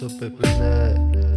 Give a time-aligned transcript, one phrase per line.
[0.00, 1.12] Epinat?
[1.12, 1.28] The.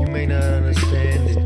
[0.00, 1.38] You may not understand it.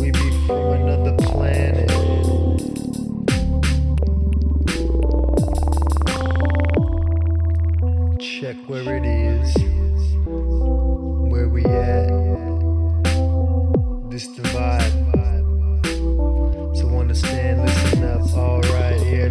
[0.00, 1.90] We be from another planet.
[8.18, 9.27] Check where it is.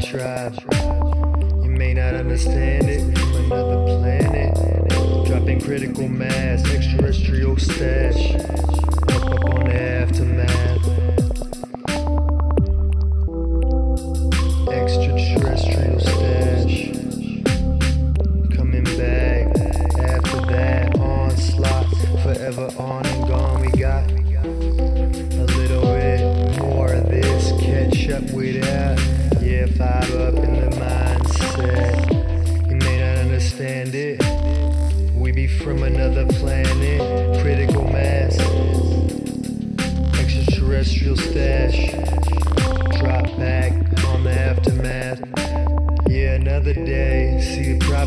[0.07, 0.57] Tribe.
[1.63, 4.55] You may not understand it from another planet.
[5.27, 8.86] Dropping critical mass, extraterrestrial stash.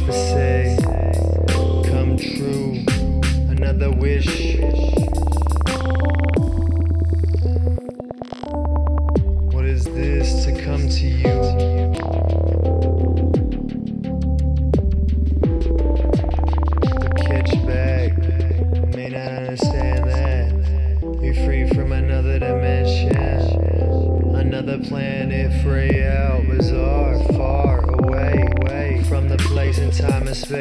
[0.08, 0.76] Say.
[1.84, 2.84] Come true.
[3.48, 4.56] Another wish.
[9.52, 11.34] What is this to come to you?
[16.98, 18.16] The catch back.
[18.96, 19.89] May not understand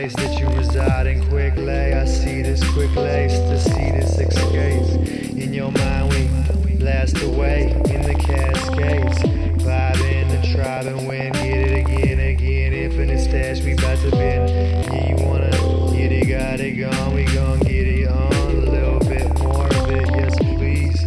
[0.09, 1.25] space that you reside in.
[1.27, 4.95] Quickly, I see this quick lace to see this escapes.
[5.35, 9.19] In your mind, we blast away in the cascades.
[9.63, 12.73] Vibe in the tribe and win, get it again, again.
[12.73, 14.49] Infinite stash, we bout to bend.
[14.49, 15.52] Yeah, you wanna
[15.92, 18.33] get it, got it gone, we gon' get it on.
[18.33, 21.05] A little bit more of it, yes, please.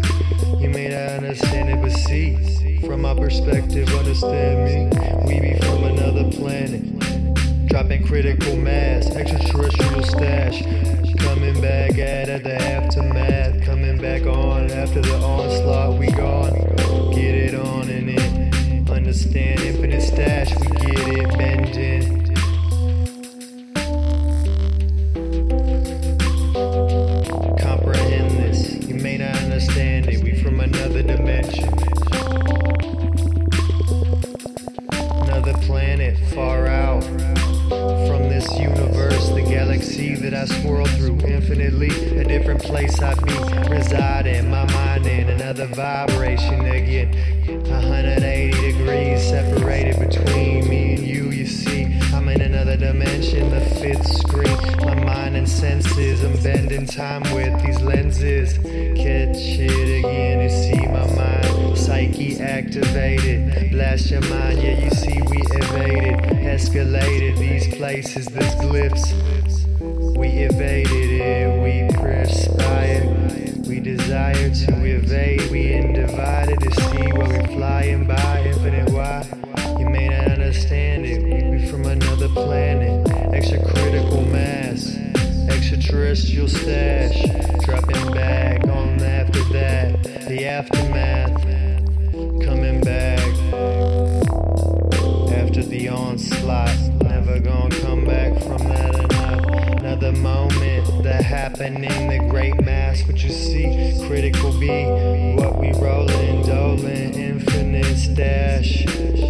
[0.61, 5.25] You may not understand it, but see, from my perspective, understand me.
[5.27, 7.22] We be from another planet.
[7.73, 10.61] Dropping critical mass, extraterrestrial stash.
[11.17, 13.65] Coming back at it, the aftermath.
[13.65, 16.53] Coming back on after the onslaught, we gone.
[17.15, 18.91] Get it on and in.
[18.91, 19.92] Understand infinite
[38.59, 41.91] universe, the galaxy that I swirl through infinitely.
[42.19, 47.13] A different place I be residing, my mind in another vibration again.
[47.47, 51.31] 180 degrees separated between me and you.
[51.31, 54.57] You see, I'm in another dimension, the fifth screen.
[54.85, 58.59] My mind and senses, I'm bending time with these lenses.
[58.59, 63.71] Catch it again, you see my mind, psyche activated.
[63.73, 64.72] Blast your mind, yeah,
[66.63, 70.17] escalated these places, these glyphs.
[70.17, 73.67] We evaded it, we perspired.
[73.67, 78.45] We desire to evade, we undivided to see what we're flying by.
[78.47, 79.27] Infinite why?
[79.79, 81.23] You may not understand it.
[81.25, 84.97] We be from another planet, extra critical mass,
[85.49, 87.21] extraterrestrial stash.
[87.65, 91.43] Dropping back on after that, the aftermath.
[92.45, 93.22] Coming back
[95.69, 96.77] the onslaught.
[97.03, 99.81] Never gonna come back from that enough.
[99.81, 103.07] Another moment, the happening, the great mass.
[103.07, 104.85] What you see, critical be
[105.37, 108.87] what we rollin', dolin', infinite stash.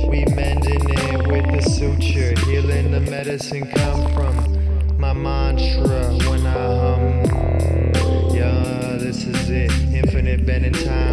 [0.08, 6.52] We mending it with the suture, healing the medicine come from my mantra when I
[6.52, 8.34] hum.
[8.34, 9.72] Yeah, this is it.
[9.92, 11.11] Infinite bending time,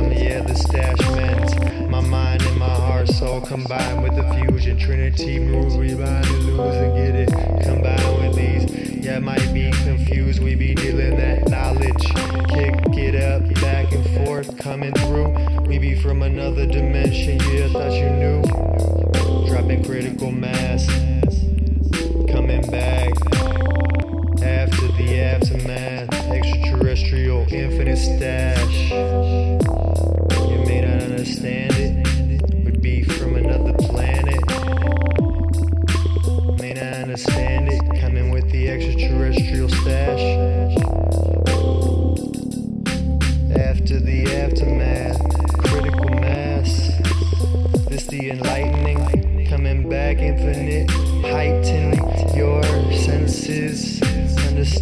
[3.49, 4.77] combined with the fusion.
[4.77, 7.63] Trinity moves, we bind and lose and get it.
[7.63, 10.41] Combine with these, yeah, might be confused.
[10.41, 12.05] We be dealing that knowledge.
[12.49, 15.33] Kick it up, back and forth, coming through.
[15.61, 19.47] We be from another dimension, yeah, thought you knew.
[19.49, 20.87] Dropping critical mass,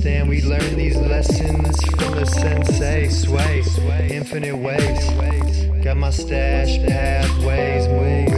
[0.07, 0.30] understand.
[0.30, 3.09] We learn these lessons from the sensei.
[3.09, 3.63] Sway,
[4.09, 5.83] infinite ways.
[5.83, 8.33] Got my stash pathways moving.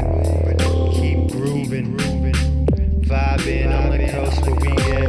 [0.93, 1.97] Keep grooving.
[3.01, 5.08] Vibing on the coast where we at,